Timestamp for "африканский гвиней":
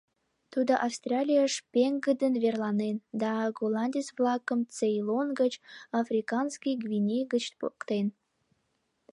5.99-7.23